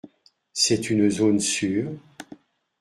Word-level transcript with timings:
C’est 0.51 0.89
une 0.89 1.11
zone 1.11 1.39
sûre? 1.39 1.91